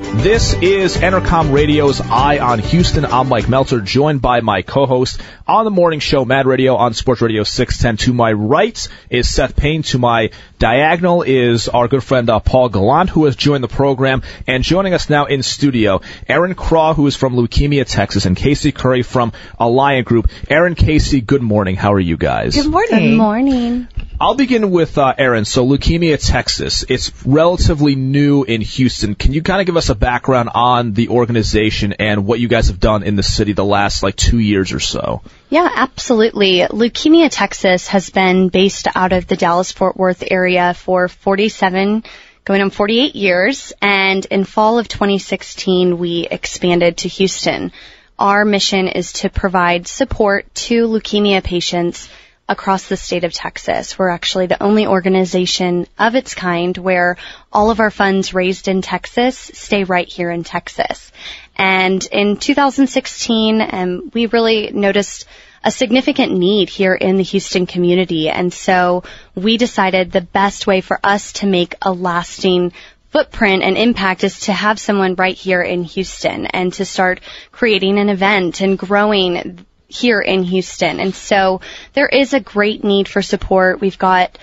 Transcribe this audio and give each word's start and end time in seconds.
This 0.00 0.54
is 0.54 0.96
Entercom 0.96 1.52
Radio's 1.52 2.00
Eye 2.00 2.38
on 2.38 2.58
Houston. 2.58 3.04
I'm 3.04 3.28
Mike 3.28 3.44
Meltser, 3.44 3.84
joined 3.84 4.22
by 4.22 4.40
my 4.40 4.62
co-host 4.62 5.20
on 5.46 5.64
the 5.64 5.70
morning 5.70 6.00
show, 6.00 6.24
Mad 6.24 6.46
Radio 6.46 6.76
on 6.76 6.94
Sports 6.94 7.20
Radio 7.20 7.44
610. 7.44 8.06
To 8.06 8.14
my 8.14 8.32
right 8.32 8.88
is 9.10 9.28
Seth 9.28 9.56
Payne. 9.56 9.82
To 9.84 9.98
my 9.98 10.30
diagonal 10.58 11.22
is 11.22 11.68
our 11.68 11.86
good 11.86 12.02
friend 12.02 12.28
uh, 12.30 12.40
Paul 12.40 12.70
Gallant, 12.70 13.10
who 13.10 13.26
has 13.26 13.36
joined 13.36 13.62
the 13.62 13.68
program. 13.68 14.22
And 14.46 14.64
joining 14.64 14.94
us 14.94 15.10
now 15.10 15.26
in 15.26 15.42
studio, 15.42 16.00
Erin 16.26 16.54
Krah, 16.54 16.94
who 16.96 17.06
is 17.06 17.14
from 17.14 17.34
Leukemia, 17.34 17.86
Texas, 17.86 18.24
and 18.26 18.36
Casey 18.36 18.72
Curry 18.72 19.02
from 19.02 19.32
Alliantgroup. 19.60 20.30
Aaron, 20.48 20.74
Casey, 20.74 21.20
good 21.20 21.42
morning. 21.42 21.76
How 21.76 21.92
are 21.92 22.00
you 22.00 22.16
guys? 22.16 22.56
Good 22.56 22.70
morning. 22.70 23.10
Good 23.10 23.16
morning. 23.16 23.88
I'll 24.22 24.34
begin 24.34 24.70
with 24.70 24.98
uh, 24.98 25.14
Erin. 25.16 25.46
So, 25.46 25.66
Leukemia 25.66 26.18
Texas, 26.22 26.84
it's 26.86 27.10
relatively 27.24 27.94
new 27.94 28.42
in 28.42 28.60
Houston. 28.60 29.14
Can 29.14 29.32
you 29.32 29.42
kind 29.42 29.62
of 29.62 29.66
give 29.66 29.78
us 29.78 29.88
a 29.88 29.94
background 29.94 30.50
on 30.52 30.92
the 30.92 31.08
organization 31.08 31.94
and 31.94 32.26
what 32.26 32.38
you 32.38 32.46
guys 32.46 32.68
have 32.68 32.78
done 32.78 33.02
in 33.02 33.16
the 33.16 33.22
city 33.22 33.54
the 33.54 33.64
last 33.64 34.02
like 34.02 34.16
two 34.16 34.38
years 34.38 34.72
or 34.72 34.80
so? 34.80 35.22
Yeah, 35.48 35.66
absolutely. 35.74 36.58
Leukemia 36.58 37.30
Texas 37.30 37.88
has 37.88 38.10
been 38.10 38.50
based 38.50 38.88
out 38.94 39.14
of 39.14 39.26
the 39.26 39.36
Dallas 39.36 39.72
Fort 39.72 39.96
Worth 39.96 40.22
area 40.30 40.74
for 40.74 41.08
47 41.08 42.04
going 42.44 42.60
on 42.60 42.68
48 42.68 43.16
years 43.16 43.72
and 43.80 44.26
in 44.26 44.44
fall 44.44 44.78
of 44.78 44.86
2016 44.86 45.96
we 45.96 46.28
expanded 46.30 46.98
to 46.98 47.08
Houston. 47.08 47.72
Our 48.18 48.44
mission 48.44 48.86
is 48.86 49.14
to 49.14 49.30
provide 49.30 49.86
support 49.86 50.54
to 50.66 50.88
leukemia 50.88 51.42
patients 51.42 52.10
across 52.50 52.88
the 52.88 52.96
state 52.96 53.22
of 53.22 53.32
Texas. 53.32 53.96
We're 53.96 54.10
actually 54.10 54.48
the 54.48 54.60
only 54.60 54.86
organization 54.86 55.86
of 55.96 56.16
its 56.16 56.34
kind 56.34 56.76
where 56.76 57.16
all 57.52 57.70
of 57.70 57.78
our 57.78 57.92
funds 57.92 58.34
raised 58.34 58.66
in 58.66 58.82
Texas 58.82 59.38
stay 59.54 59.84
right 59.84 60.08
here 60.08 60.32
in 60.32 60.42
Texas. 60.42 61.12
And 61.56 62.04
in 62.10 62.36
2016, 62.36 63.60
um, 63.62 64.10
we 64.12 64.26
really 64.26 64.70
noticed 64.72 65.26
a 65.62 65.70
significant 65.70 66.32
need 66.32 66.68
here 66.68 66.94
in 66.94 67.18
the 67.18 67.22
Houston 67.22 67.66
community. 67.66 68.28
And 68.28 68.52
so 68.52 69.04
we 69.36 69.56
decided 69.56 70.10
the 70.10 70.20
best 70.20 70.66
way 70.66 70.80
for 70.80 70.98
us 71.04 71.34
to 71.34 71.46
make 71.46 71.76
a 71.82 71.92
lasting 71.92 72.72
footprint 73.10 73.62
and 73.62 73.76
impact 73.76 74.24
is 74.24 74.40
to 74.40 74.52
have 74.52 74.80
someone 74.80 75.14
right 75.14 75.36
here 75.36 75.62
in 75.62 75.84
Houston 75.84 76.46
and 76.46 76.72
to 76.72 76.84
start 76.84 77.20
creating 77.52 77.98
an 77.98 78.08
event 78.08 78.60
and 78.60 78.78
growing 78.78 79.66
here 79.90 80.20
in 80.20 80.42
Houston. 80.44 81.00
And 81.00 81.14
so 81.14 81.60
there 81.92 82.08
is 82.08 82.32
a 82.32 82.40
great 82.40 82.84
need 82.84 83.08
for 83.08 83.22
support. 83.22 83.80
We've 83.80 83.98
got 83.98 84.38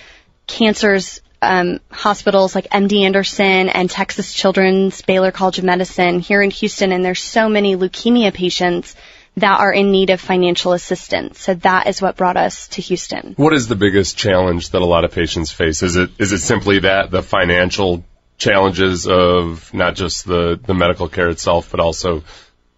cancers 0.46 1.22
um, 1.42 1.80
hospitals 1.92 2.56
like 2.56 2.70
MD 2.70 3.04
Anderson 3.04 3.70
and 3.70 3.90
Texas 3.90 4.34
Children's, 4.34 5.02
Baylor 5.02 5.32
College 5.32 5.60
of 5.60 5.66
Medicine 5.66 6.20
here 6.20 6.42
in 6.42 6.50
Houston, 6.50 6.92
and 6.92 7.06
there's 7.06 7.22
so 7.22 7.48
many 7.48 7.76
leukemia 7.76 8.34
patients 8.34 8.96
that 9.38 9.60
are 9.60 9.72
in 9.72 9.92
need 9.92 10.10
of 10.10 10.20
financial 10.20 10.74
assistance. 10.74 11.40
So 11.40 11.54
that 11.56 11.88
is 11.88 12.02
what 12.02 12.18
brought 12.18 12.38
us 12.38 12.70
to 12.70 12.82
Houston. 12.82 13.34
What 13.38 13.54
is 13.54 13.68
the 13.68 13.76
biggest 13.76 14.18
challenge 14.18 14.72
that 14.72 14.82
a 14.82 14.86
lot 14.86 15.06
of 15.06 15.12
patients 15.12 15.52
face? 15.52 15.84
Is 15.84 15.96
it 15.96 16.10
is 16.18 16.32
it 16.32 16.40
simply 16.40 16.80
that 16.80 17.12
the 17.12 17.22
financial 17.22 18.04
challenges 18.38 19.08
of 19.08 19.72
not 19.74 19.96
just 19.96 20.26
the 20.26 20.60
the 20.62 20.74
medical 20.74 21.08
care 21.08 21.30
itself, 21.30 21.70
but 21.70 21.80
also 21.80 22.24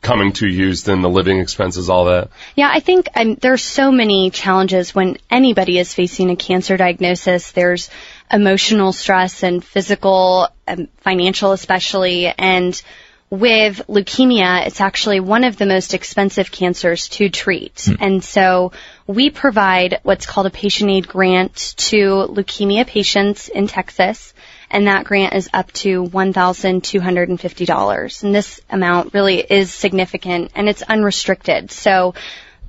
coming 0.01 0.31
to 0.33 0.47
Houston, 0.47 1.01
the 1.01 1.09
living 1.09 1.39
expenses, 1.39 1.89
all 1.89 2.05
that? 2.05 2.29
Yeah, 2.55 2.69
I 2.71 2.79
think 2.79 3.07
um, 3.15 3.35
there's 3.35 3.63
so 3.63 3.91
many 3.91 4.29
challenges 4.29 4.95
when 4.95 5.17
anybody 5.29 5.77
is 5.77 5.93
facing 5.93 6.29
a 6.29 6.35
cancer 6.35 6.77
diagnosis. 6.77 7.51
There's 7.51 7.89
emotional 8.31 8.93
stress 8.93 9.43
and 9.43 9.63
physical, 9.63 10.47
um, 10.67 10.87
financial 10.97 11.51
especially, 11.51 12.27
and 12.27 12.81
with 13.29 13.83
leukemia, 13.87 14.65
it's 14.65 14.81
actually 14.81 15.19
one 15.19 15.43
of 15.43 15.57
the 15.57 15.67
most 15.67 15.93
expensive 15.93 16.51
cancers 16.51 17.09
to 17.09 17.29
treat. 17.29 17.75
Mm. 17.75 17.97
And 17.99 18.23
so 18.23 18.71
we 19.05 19.29
provide 19.29 19.99
what's 20.01 20.25
called 20.25 20.47
a 20.47 20.51
patient 20.51 20.89
aid 20.89 21.07
grant 21.07 21.75
to 21.77 21.97
leukemia 22.27 22.87
patients 22.87 23.47
in 23.47 23.67
Texas 23.67 24.33
and 24.71 24.87
that 24.87 25.05
grant 25.05 25.33
is 25.33 25.49
up 25.53 25.71
to 25.73 26.03
$1,250. 26.03 28.23
And 28.23 28.35
this 28.35 28.61
amount 28.69 29.13
really 29.13 29.39
is 29.39 29.73
significant 29.73 30.51
and 30.55 30.69
it's 30.69 30.81
unrestricted. 30.81 31.71
So 31.71 32.13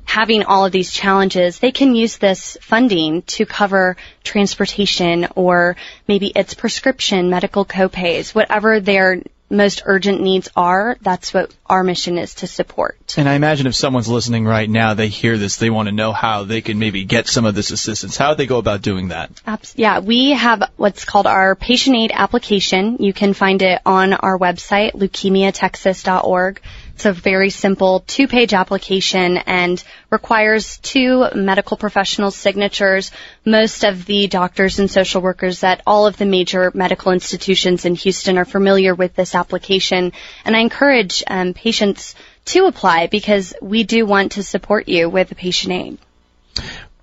having 0.04 0.42
all 0.42 0.66
of 0.66 0.72
these 0.72 0.92
challenges, 0.92 1.58
they 1.58 1.72
can 1.72 1.94
use 1.94 2.16
this 2.16 2.56
funding 2.62 3.22
to 3.22 3.46
cover 3.46 3.96
transportation 4.24 5.28
or 5.36 5.76
maybe 6.08 6.32
it's 6.34 6.54
prescription, 6.54 7.30
medical 7.30 7.64
copays, 7.64 8.34
whatever 8.34 8.80
their 8.80 9.22
most 9.50 9.82
urgent 9.84 10.20
needs 10.20 10.48
are, 10.56 10.96
that's 11.00 11.34
what 11.34 11.52
our 11.66 11.82
mission 11.82 12.16
is 12.18 12.34
to 12.36 12.46
support. 12.46 13.14
And 13.16 13.28
I 13.28 13.34
imagine 13.34 13.66
if 13.66 13.74
someone's 13.74 14.08
listening 14.08 14.44
right 14.44 14.70
now, 14.70 14.94
they 14.94 15.08
hear 15.08 15.36
this, 15.36 15.56
they 15.56 15.70
want 15.70 15.88
to 15.88 15.92
know 15.92 16.12
how 16.12 16.44
they 16.44 16.60
can 16.60 16.78
maybe 16.78 17.04
get 17.04 17.26
some 17.26 17.44
of 17.44 17.54
this 17.54 17.70
assistance. 17.70 18.16
How 18.16 18.30
would 18.30 18.38
they 18.38 18.46
go 18.46 18.58
about 18.58 18.82
doing 18.82 19.08
that? 19.08 19.30
Yeah, 19.74 19.98
we 19.98 20.30
have 20.30 20.70
what's 20.76 21.04
called 21.04 21.26
our 21.26 21.54
patient 21.56 21.96
aid 21.96 22.12
application. 22.14 22.98
You 23.00 23.12
can 23.12 23.34
find 23.34 23.60
it 23.62 23.80
on 23.84 24.12
our 24.12 24.38
website, 24.38 24.92
leukemiatexas.org. 24.92 26.60
It's 27.00 27.06
a 27.06 27.12
very 27.14 27.48
simple 27.48 28.00
two-page 28.00 28.52
application 28.52 29.38
and 29.38 29.82
requires 30.10 30.76
two 30.76 31.28
medical 31.34 31.78
professionals' 31.78 32.36
signatures. 32.36 33.10
Most 33.42 33.84
of 33.84 34.04
the 34.04 34.26
doctors 34.26 34.78
and 34.78 34.90
social 34.90 35.22
workers 35.22 35.64
at 35.64 35.80
all 35.86 36.06
of 36.06 36.18
the 36.18 36.26
major 36.26 36.70
medical 36.74 37.12
institutions 37.12 37.86
in 37.86 37.94
Houston 37.94 38.36
are 38.36 38.44
familiar 38.44 38.94
with 38.94 39.14
this 39.14 39.34
application, 39.34 40.12
and 40.44 40.54
I 40.54 40.60
encourage 40.60 41.24
um, 41.26 41.54
patients 41.54 42.14
to 42.52 42.66
apply 42.66 43.06
because 43.06 43.54
we 43.62 43.82
do 43.82 44.04
want 44.04 44.32
to 44.32 44.42
support 44.42 44.86
you 44.86 45.08
with 45.08 45.32
a 45.32 45.34
patient 45.34 45.72
aid. 45.72 45.98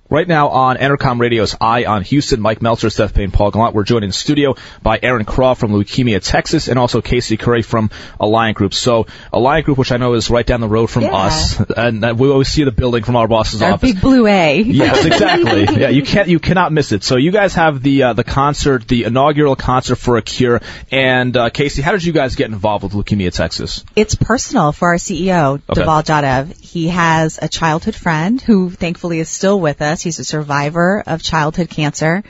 Right 0.10 0.28
now 0.28 0.50
on 0.50 0.78
Entercom 0.78 1.20
Radio's 1.20 1.54
Eye 1.60 1.84
on 1.84 2.02
Houston, 2.04 2.40
Mike 2.40 2.60
Meltser, 2.60 2.90
Seth 2.90 3.14
Payne, 3.14 3.32
Paul 3.32 3.52
Gallant. 3.52 3.76
We're 3.76 3.84
joined 3.84 4.06
in 4.06 4.14
studio 4.14 4.56
by 4.82 4.98
Erin 5.04 5.26
Krah 5.26 5.58
from 5.58 5.74
Leukemia 5.74 6.24
Texas 6.24 6.70
and 6.70 6.80
also 6.80 7.02
Casey 7.02 7.36
Curry 7.36 7.62
from 7.62 7.90
Alliantgroup. 8.18 8.74
So 8.74 9.08
Alliantgroup, 9.34 9.78
which 9.78 9.92
I 9.92 9.98
know 9.98 10.14
is 10.14 10.30
right 10.30 10.46
down 10.46 10.62
the 10.62 10.70
road 10.70 10.88
from 10.88 11.04
yeah. 11.04 11.14
us, 11.14 11.60
and 11.60 12.18
we 12.18 12.30
always 12.30 12.48
see 12.48 12.64
the 12.64 12.72
building 12.72 13.04
from 13.04 13.18
our 13.18 13.28
boss's 13.28 13.62
our 13.62 13.74
office. 13.74 13.92
big 13.92 14.02
blue 14.02 14.26
A. 14.28 14.62
Yes, 14.62 15.06
exactly. 15.12 15.64
yeah, 15.78 15.90
you 15.90 16.04
can't, 16.04 16.30
you 16.30 16.40
cannot 16.40 16.72
miss 16.72 16.94
it. 16.94 17.04
So 17.04 17.18
you 17.18 17.32
guys 17.32 17.56
have 17.56 17.84
the 17.84 18.04
uh, 18.04 18.14
the 18.14 18.24
concert, 18.24 18.88
the 18.88 19.04
inaugural 19.04 19.58
concert 19.58 19.98
for 19.98 20.16
a 20.16 20.22
cure. 20.22 20.62
And 20.90 21.36
uh, 21.36 21.50
Casey, 21.50 21.82
how 21.82 21.92
did 21.92 22.06
you 22.06 22.14
guys 22.14 22.36
get 22.36 22.50
involved 22.50 22.86
with 22.86 22.94
Leukemia 22.94 23.34
Texas? 23.34 23.84
It's 23.98 24.16
personal 24.16 24.72
for 24.72 24.88
our 24.90 24.96
CEO, 24.96 25.62
Okay. 25.70 25.82
Dhaval 25.82 26.06
Jadav. 26.06 26.58
He 26.62 26.88
has 26.88 27.40
a 27.42 27.50
childhood 27.50 27.96
friend 27.96 28.42
who 28.42 28.70
thankfully 28.70 29.20
is 29.20 29.28
still 29.28 29.60
with 29.60 29.82
us. 29.82 29.97
He's 30.02 30.20
a 30.20 30.24
survivor 30.24 31.04
of 31.06 31.22
childhood 31.22 31.70
cancer. 31.70 32.24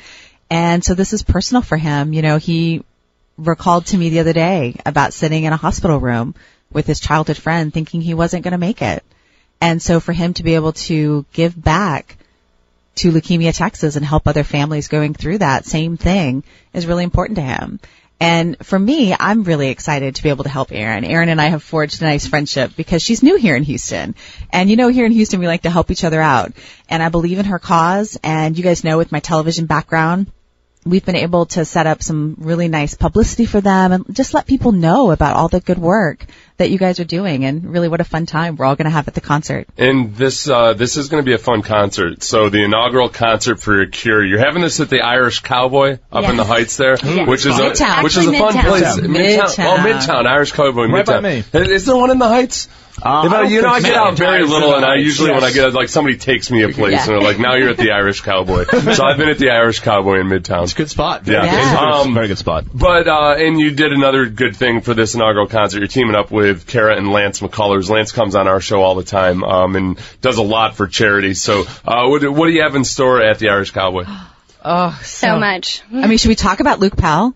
And 0.50 0.83
so 0.83 0.94
this 0.94 1.13
is 1.13 1.23
personal 1.23 1.61
for 1.61 1.78
him. 1.78 2.13
You 2.13 2.22
know, 2.22 2.38
he 2.38 2.83
recalled 3.38 3.85
to 3.88 3.97
me 3.97 4.09
the 4.09 4.19
other 4.19 4.33
day 4.33 4.75
about 4.85 5.13
sitting 5.13 5.44
in 5.44 5.53
a 5.53 5.57
hospital 5.57 6.00
room 6.00 6.35
with 6.72 6.88
his 6.88 7.00
childhood 7.00 7.38
friend 7.38 7.73
thinking 7.73 8.01
he 8.01 8.13
wasn't 8.13 8.44
going 8.44 8.53
to 8.53 8.57
make 8.57 8.81
it. 8.81 9.03
And 9.61 9.81
so 9.81 10.00
for 10.00 10.13
him 10.13 10.33
to 10.35 10.44
be 10.44 10.55
able 10.55 10.73
to 10.73 11.25
give 11.33 11.61
back 11.61 12.17
to 12.95 13.11
Leukemia 13.11 13.55
Texas 13.55 13.95
and 13.95 14.05
help 14.05 14.28
other 14.28 14.44
families 14.44 14.88
going 14.88 15.13
through 15.13 15.39
that 15.39 15.66
same 15.66 15.97
thing 15.97 16.44
is 16.73 16.88
really 16.88 17.03
important 17.03 17.38
to 17.38 17.44
him. 17.44 17.79
And 18.19 18.57
for 18.66 18.79
me, 18.79 19.16
I'm 19.17 19.44
really 19.44 19.69
excited 19.69 20.16
to 20.16 20.23
be 20.23 20.29
able 20.29 20.44
to 20.44 20.50
help 20.50 20.72
Erin. 20.72 21.05
Erin 21.05 21.29
and 21.29 21.39
I 21.39 21.47
have 21.47 21.61
forged 21.61 22.01
a 22.01 22.05
nice 22.05 22.25
friendship 22.25 22.72
because 22.75 23.01
she's 23.03 23.22
new 23.22 23.35
here 23.35 23.55
in 23.55 23.63
Houston. 23.63 24.16
And 24.51 24.69
you 24.69 24.75
know, 24.75 24.88
here 24.88 25.05
in 25.05 25.11
Houston, 25.11 25.39
we 25.39 25.47
like 25.47 25.63
to 25.63 25.69
help 25.69 25.91
each 25.91 26.03
other 26.03 26.19
out. 26.19 26.53
And 26.89 27.03
I 27.03 27.09
believe 27.09 27.38
in 27.38 27.45
her 27.45 27.59
cause. 27.59 28.17
And 28.23 28.57
you 28.57 28.63
guys 28.63 28.83
know 28.83 28.97
with 28.97 29.11
my 29.11 29.19
television 29.19 29.67
background, 29.67 30.31
we've 30.83 31.05
been 31.05 31.16
able 31.16 31.45
to 31.47 31.66
set 31.66 31.85
up 31.85 32.01
some 32.01 32.35
really 32.39 32.67
nice 32.67 32.95
publicity 32.95 33.45
for 33.45 33.61
them 33.61 33.91
and 33.91 34.16
just 34.16 34.34
let 34.34 34.47
people 34.47 34.72
know 34.72 35.11
about 35.11 35.35
all 35.35 35.47
the 35.47 35.59
good 35.59 35.78
work 35.78 36.25
that 36.57 36.72
you 36.72 36.78
guys 36.78 36.99
are 36.99 37.05
doing 37.05 37.46
and 37.46 37.64
really 37.72 37.87
what 37.87 38.02
a 38.02 38.03
fun 38.03 38.26
time 38.26 38.55
we're 38.55 38.66
all 38.66 38.76
going 38.76 38.85
to 38.85 38.91
have 38.91 39.08
at 39.08 39.14
the 39.14 39.22
concert. 39.22 39.67
And 39.78 40.16
this 40.16 40.47
uh, 40.49 40.73
this 40.73 40.97
is 40.97 41.08
going 41.09 41.23
to 41.23 41.26
be 41.26 41.34
a 41.34 41.37
fun 41.37 41.61
concert. 41.61 42.23
So 42.23 42.49
the 42.49 42.64
inaugural 42.64 43.09
concert 43.09 43.59
for 43.59 43.76
your 43.76 43.85
cure, 43.87 44.26
you're 44.26 44.40
having 44.40 44.61
this 44.61 44.79
at 44.79 44.90
the 44.90 45.02
Irish 45.02 45.40
Cowboy 45.41 45.99
up 46.11 46.23
Yes. 46.23 46.31
in 46.31 46.37
the 46.37 46.43
Heights 46.46 46.78
there, 46.78 46.97
Yes. 47.03 47.28
which 47.28 47.46
is 47.46 47.53
Midtown. 47.55 47.99
a 47.99 48.03
which 48.03 48.17
is 48.17 48.28
a 48.28 48.34
fun 48.34 48.53
Midtown. 48.53 48.64
place. 48.67 48.97
Midtown. 48.97 49.66
Oh, 49.66 49.78
Midtown, 49.84 50.26
Irish 50.26 50.52
Cowboy, 50.52 50.87
Right 50.87 51.05
by 51.05 51.20
Midtown. 51.20 51.53
me. 51.53 51.73
Is 51.73 51.85
there 51.85 51.96
one 51.96 52.11
in 52.11 52.20
the 52.20 52.28
Heights? 52.28 52.67
Uh, 53.02 53.23
If 53.26 53.32
I, 53.32 53.41
I 53.41 53.44
you 53.44 53.61
know, 53.61 53.70
I 53.70 53.82
get 53.82 53.94
out 53.96 54.17
very 54.17 54.44
little, 54.44 54.73
and 54.73 54.84
I 54.84 54.96
Heights, 54.96 55.03
usually 55.03 55.32
when 55.32 55.44
I 55.44 55.52
get 55.52 55.66
out, 55.66 55.73
like 55.73 55.90
somebody 55.90 56.17
takes 56.17 56.49
me 56.49 56.64
a 56.64 56.70
place, 56.70 56.94
Yeah. 56.94 57.02
and 57.03 57.09
they're 57.11 57.22
like, 57.22 57.38
"Now 57.40 57.53
you're 57.55 57.70
at 57.70 57.78
the 57.78 57.91
Irish 57.91 58.22
Cowboy." 58.22 58.66
so 58.94 59.05
I've 59.05 59.17
been 59.17 59.29
at 59.29 59.38
the 59.38 59.52
Irish 59.52 59.82
Cowboy 59.82 60.20
in 60.20 60.28
Midtown. 60.28 60.64
It's 60.64 60.73
a 60.73 60.76
good 60.76 60.90
spot. 60.90 61.28
Yeah. 61.28 61.46
Yeah. 61.46 61.91
Um, 62.02 62.14
very 62.16 62.28
good 62.28 62.40
spot. 62.40 62.66
But 62.73 63.08
uh, 63.08 63.35
and 63.38 63.59
you 63.59 63.72
did 63.72 63.94
another 63.94 64.26
good 64.26 64.55
thing 64.55 64.82
for 64.82 64.94
this 64.96 65.14
inaugural 65.14 65.47
concert. 65.47 65.79
You're 65.79 65.88
teaming 65.88 66.16
up 66.16 66.32
with 66.32 66.66
Kara 66.66 66.97
and 66.97 67.11
Lance 67.11 67.40
McCullers. 67.40 67.90
Lance 67.90 68.11
comes 68.11 68.34
on 68.35 68.47
our 68.47 68.59
show 68.61 68.82
all 68.82 68.96
the 68.96 69.03
time 69.03 69.43
um, 69.43 69.76
and 69.76 70.00
does 70.22 70.38
a 70.38 70.43
lot 70.43 70.76
for 70.76 70.88
charity. 70.88 71.35
So 71.35 71.66
uh, 71.85 72.08
what, 72.08 72.28
what 72.29 72.47
do 72.47 72.52
you 72.52 72.64
have 72.64 72.76
in 72.76 72.84
store 72.84 73.22
at 73.22 73.38
the 73.40 73.50
Irish 73.50 73.72
Cowboy? 73.72 74.05
Oh, 74.66 75.00
So 75.03 75.38
much. 75.40 75.82
I 75.93 76.08
mean, 76.08 76.17
should 76.17 76.29
we 76.29 76.35
talk 76.35 76.59
about 76.59 76.79
Luke 76.79 76.97
Pell? 76.97 77.35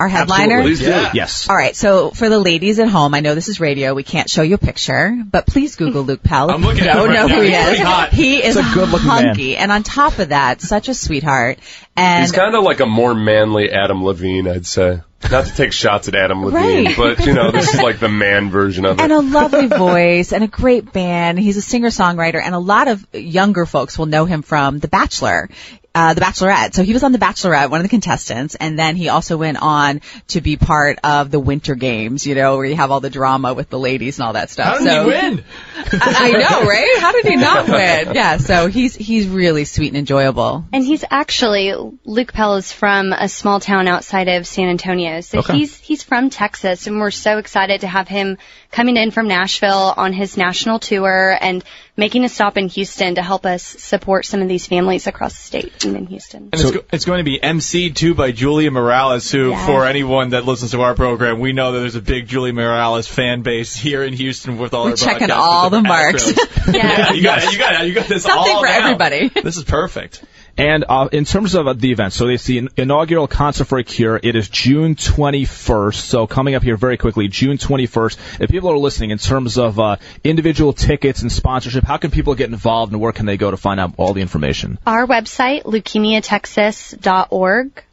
Our 0.00 0.08
headliner? 0.08 0.62
Please 0.62 0.80
do. 0.80 0.86
Yeah. 0.86 1.10
Yes. 1.14 1.48
All 1.48 1.54
right, 1.54 1.76
so 1.76 2.10
for 2.10 2.28
the 2.28 2.38
ladies 2.40 2.78
at 2.80 2.88
home, 2.88 3.14
I 3.14 3.20
know 3.20 3.34
this 3.34 3.48
is 3.48 3.60
radio. 3.60 3.94
We 3.94 4.02
can't 4.02 4.28
show 4.28 4.42
you 4.42 4.54
a 4.54 4.58
picture, 4.58 5.14
but 5.30 5.46
please 5.46 5.76
Google 5.76 6.02
Luke 6.02 6.22
Pell. 6.22 6.50
I'm 6.50 6.62
looking 6.62 6.88
at 6.88 6.94
no, 6.94 7.04
him 7.04 7.10
right 7.10 7.14
know 7.14 7.26
now. 7.26 7.34
who 7.36 7.40
he 7.42 7.52
is. 7.54 7.78
hot. 7.80 8.12
He 8.12 8.36
is 8.42 8.56
He's 8.56 8.70
a 8.70 8.74
good-looking 8.74 9.06
man. 9.06 9.38
and 9.58 9.70
on 9.70 9.82
top 9.82 10.18
of 10.18 10.30
that, 10.30 10.60
such 10.60 10.88
a 10.88 10.94
sweetheart. 10.94 11.58
And 11.96 12.22
He's 12.22 12.32
kind 12.32 12.54
of 12.54 12.64
like 12.64 12.80
a 12.80 12.86
more 12.86 13.14
manly 13.14 13.70
Adam 13.70 14.02
Levine, 14.02 14.48
I'd 14.48 14.66
say. 14.66 15.00
Not 15.30 15.44
to 15.44 15.54
take 15.54 15.72
shots 15.72 16.08
at 16.08 16.14
Adam 16.14 16.42
Levine, 16.42 16.86
Right. 16.86 16.96
but 16.96 17.26
you 17.26 17.34
know, 17.34 17.50
this 17.50 17.74
is 17.74 17.82
like 17.82 17.98
the 18.00 18.08
man 18.08 18.48
version 18.48 18.86
of 18.86 18.98
it. 18.98 19.02
and 19.02 19.12
a 19.12 19.20
lovely 19.20 19.66
voice 19.66 20.32
and 20.32 20.42
a 20.42 20.46
great 20.46 20.94
band. 20.94 21.38
He's 21.38 21.58
a 21.58 21.62
singer-songwriter 21.62 22.40
and 22.42 22.54
a 22.54 22.58
lot 22.58 22.88
of 22.88 23.06
younger 23.12 23.66
folks 23.66 23.98
will 23.98 24.06
know 24.06 24.24
him 24.24 24.40
from 24.40 24.78
The 24.78 24.88
Bachelor. 24.88 25.50
Uh, 25.92 26.14
the 26.14 26.20
Bachelorette. 26.20 26.72
So 26.72 26.84
he 26.84 26.92
was 26.92 27.02
on 27.02 27.10
The 27.10 27.18
Bachelorette, 27.18 27.68
one 27.68 27.80
of 27.80 27.82
the 27.82 27.88
contestants, 27.88 28.54
and 28.54 28.78
then 28.78 28.94
he 28.94 29.08
also 29.08 29.36
went 29.36 29.60
on 29.60 30.02
to 30.28 30.40
be 30.40 30.56
part 30.56 31.00
of 31.02 31.32
the 31.32 31.40
Winter 31.40 31.74
Games, 31.74 32.24
you 32.24 32.36
know, 32.36 32.56
where 32.56 32.64
you 32.66 32.76
have 32.76 32.92
all 32.92 33.00
the 33.00 33.10
drama 33.10 33.54
with 33.54 33.70
the 33.70 33.78
ladies 33.78 34.18
and 34.18 34.26
all 34.26 34.34
that 34.34 34.50
stuff. 34.50 34.66
How 34.66 34.78
did 34.78 34.86
so, 34.86 35.02
he 35.02 35.06
win? 35.08 35.44
I, 35.76 36.14
I 36.16 36.30
know, 36.30 36.68
right? 36.68 36.98
How 37.00 37.10
did 37.10 37.26
he 37.26 37.34
not 37.36 37.66
win? 37.68 38.14
Yeah, 38.14 38.36
so 38.36 38.68
he's, 38.68 38.94
he's 38.94 39.26
really 39.26 39.64
sweet 39.64 39.88
and 39.88 39.96
enjoyable. 39.96 40.64
And 40.72 40.84
he's 40.84 41.04
actually 41.10 41.74
Luke 42.04 42.32
Pell 42.32 42.54
is 42.56 42.70
from 42.72 43.12
a 43.12 43.28
small 43.28 43.58
town 43.58 43.88
outside 43.88 44.28
of 44.28 44.46
San 44.46 44.68
Antonio. 44.68 45.20
So 45.22 45.40
Okay. 45.40 45.54
he's 45.58 45.76
he's 45.76 46.02
from 46.02 46.30
Texas 46.30 46.86
and 46.86 47.00
we're 47.00 47.10
so 47.10 47.38
excited 47.38 47.80
to 47.80 47.88
have 47.88 48.06
him 48.08 48.38
coming 48.70 48.96
in 48.96 49.10
from 49.10 49.26
Nashville 49.26 49.92
on 49.96 50.12
his 50.12 50.36
national 50.36 50.78
tour 50.78 51.36
and 51.40 51.64
making 52.00 52.24
a 52.24 52.28
stop 52.28 52.56
in 52.56 52.66
Houston 52.68 53.14
to 53.14 53.22
help 53.22 53.46
us 53.46 53.62
support 53.62 54.24
some 54.26 54.42
of 54.42 54.48
these 54.48 54.66
families 54.66 55.06
across 55.06 55.34
the 55.34 55.42
state 55.42 55.84
and 55.84 55.96
in 55.96 56.06
Houston. 56.06 56.48
And 56.52 56.60
it's, 56.60 56.70
go- 56.72 56.84
it's 56.92 57.04
going 57.04 57.18
to 57.18 57.24
be 57.24 57.38
emceed 57.38 57.94
too 57.94 58.14
by 58.14 58.32
Julia 58.32 58.70
Morales, 58.72 59.30
who, 59.30 59.50
Yes. 59.50 59.66
for 59.66 59.86
anyone 59.86 60.30
that 60.30 60.44
listens 60.44 60.72
to 60.72 60.80
our 60.80 60.94
program, 60.94 61.38
we 61.38 61.52
know 61.52 61.72
that 61.72 61.80
there's 61.80 61.94
a 61.94 62.00
big 62.02 62.26
Julia 62.26 62.52
Morales 62.52 63.06
fan 63.06 63.42
base 63.42 63.76
here 63.76 64.02
in 64.02 64.14
Houston 64.14 64.58
with 64.58 64.74
all 64.74 64.84
We're 64.86 64.90
her 64.92 64.96
checking 64.96 65.30
all 65.30 65.70
the 65.70 65.82
marks. 65.82 66.26
Yeah. 66.66 66.72
yeah, 66.72 67.12
you 67.12 67.22
got 67.22 67.44
it. 67.44 67.52
You 67.52 67.58
got 67.58 67.84
it. 67.84 67.88
You 67.88 67.94
got 67.94 68.06
this 68.08 68.22
Something 68.24 68.52
all 68.54 68.60
for 68.62 68.66
down. 68.66 68.82
everybody. 68.82 69.28
This 69.28 69.56
is 69.58 69.64
perfect. 69.64 70.24
And 70.56 70.84
uh, 70.88 71.08
in 71.12 71.24
terms 71.24 71.54
of 71.54 71.66
uh, 71.66 71.72
the 71.72 71.92
event, 71.92 72.12
so 72.12 72.28
it's 72.28 72.44
the 72.44 72.68
inaugural 72.76 73.26
Concert 73.26 73.64
for 73.64 73.78
a 73.78 73.84
Cure. 73.84 74.20
It 74.22 74.36
is 74.36 74.48
June 74.48 74.94
21st. 74.94 75.94
So 75.94 76.26
coming 76.26 76.54
up 76.54 76.62
here 76.62 76.76
very 76.76 76.96
quickly, 76.96 77.28
June 77.28 77.58
21st. 77.58 78.40
If 78.40 78.50
people 78.50 78.70
are 78.70 78.78
listening, 78.78 79.10
in 79.10 79.18
terms 79.18 79.58
of 79.58 79.78
uh, 79.78 79.96
individual 80.24 80.72
tickets 80.72 81.22
and 81.22 81.32
sponsorship, 81.32 81.84
how 81.84 81.96
can 81.96 82.10
people 82.10 82.34
get 82.34 82.50
involved 82.50 82.92
and 82.92 83.00
where 83.00 83.12
can 83.12 83.26
they 83.26 83.36
go 83.36 83.50
to 83.50 83.56
find 83.56 83.80
out 83.80 83.94
all 83.96 84.12
the 84.12 84.20
information? 84.20 84.78
Our 84.86 85.06
website, 85.06 85.64
leukemiatexas.org. 85.64 87.84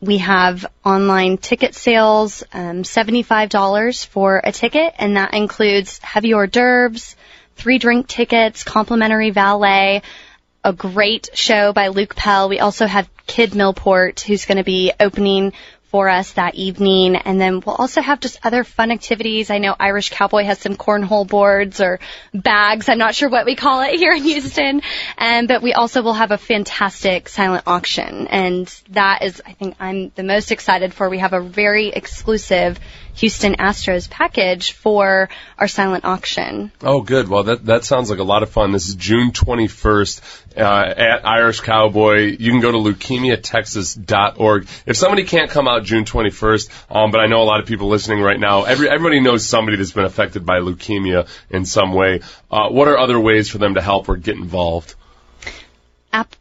We 0.00 0.18
have 0.18 0.66
online 0.84 1.38
ticket 1.38 1.74
sales, 1.74 2.44
um, 2.52 2.82
$75 2.82 4.06
for 4.06 4.40
a 4.44 4.52
ticket, 4.52 4.94
and 4.98 5.16
that 5.16 5.32
includes 5.32 5.98
heavy 5.98 6.34
hors 6.34 6.48
d'oeuvres, 6.48 7.16
three 7.56 7.78
drink 7.78 8.06
tickets, 8.06 8.62
complimentary 8.62 9.30
valet, 9.30 10.02
a 10.66 10.72
great 10.72 11.28
show 11.32 11.72
by 11.72 11.88
Luke 11.88 12.16
Pell. 12.16 12.48
We 12.48 12.58
also 12.58 12.86
have 12.86 13.08
Kid 13.24 13.52
Millport, 13.52 14.20
who's 14.20 14.46
going 14.46 14.58
to 14.58 14.64
be 14.64 14.92
opening 14.98 15.52
for 15.92 16.08
us 16.08 16.32
that 16.32 16.56
evening. 16.56 17.14
And 17.14 17.40
then 17.40 17.62
we'll 17.64 17.76
also 17.76 18.00
have 18.00 18.18
just 18.18 18.44
other 18.44 18.64
fun 18.64 18.90
activities. 18.90 19.48
I 19.48 19.58
know 19.58 19.76
Irish 19.78 20.10
Cowboy 20.10 20.42
has 20.42 20.58
some 20.58 20.74
cornhole 20.74 21.24
boards 21.24 21.80
or 21.80 22.00
bags. 22.34 22.88
I'm 22.88 22.98
not 22.98 23.14
sure 23.14 23.28
what 23.28 23.46
we 23.46 23.54
call 23.54 23.82
it 23.82 23.94
here 23.94 24.10
in 24.10 24.24
Houston. 24.24 24.82
Um, 25.16 25.46
but 25.46 25.62
we 25.62 25.72
also 25.72 26.02
will 26.02 26.14
have 26.14 26.32
a 26.32 26.38
fantastic 26.38 27.28
silent 27.28 27.62
auction. 27.68 28.26
And 28.26 28.66
that 28.90 29.22
is, 29.22 29.40
I 29.46 29.52
think 29.52 29.76
I'm 29.78 30.10
the 30.16 30.24
most 30.24 30.50
excited 30.50 30.92
for. 30.92 31.08
We 31.08 31.18
have 31.18 31.32
a 31.32 31.40
very 31.40 31.90
exclusive 31.90 32.80
Houston 33.16 33.54
Astros 33.54 34.08
package 34.08 34.72
for 34.72 35.28
our 35.58 35.68
silent 35.68 36.04
auction. 36.04 36.70
Oh, 36.82 37.00
good. 37.00 37.28
Well, 37.28 37.44
that 37.44 37.64
that 37.66 37.84
sounds 37.84 38.10
like 38.10 38.18
a 38.18 38.24
lot 38.24 38.42
of 38.42 38.50
fun. 38.50 38.72
This 38.72 38.88
is 38.88 38.94
June 38.94 39.32
21st 39.32 40.20
uh, 40.56 40.94
at 40.96 41.26
Irish 41.26 41.60
Cowboy. 41.60 42.36
You 42.38 42.50
can 42.50 42.60
go 42.60 42.72
to 42.72 42.78
leukemiatexas.org. 42.78 44.68
If 44.84 44.96
somebody 44.96 45.24
can't 45.24 45.50
come 45.50 45.66
out 45.66 45.84
June 45.84 46.04
21st, 46.04 46.94
um, 46.94 47.10
but 47.10 47.20
I 47.20 47.26
know 47.26 47.42
a 47.42 47.44
lot 47.44 47.60
of 47.60 47.66
people 47.66 47.88
listening 47.88 48.20
right 48.20 48.38
now, 48.38 48.64
every, 48.64 48.88
everybody 48.88 49.20
knows 49.20 49.46
somebody 49.46 49.78
that's 49.78 49.92
been 49.92 50.04
affected 50.04 50.44
by 50.44 50.60
leukemia 50.60 51.26
in 51.48 51.64
some 51.64 51.92
way. 51.92 52.20
Uh, 52.50 52.68
what 52.68 52.86
are 52.86 52.98
other 52.98 53.18
ways 53.18 53.48
for 53.48 53.58
them 53.58 53.74
to 53.74 53.80
help 53.80 54.08
or 54.08 54.16
get 54.16 54.36
involved? 54.36 54.94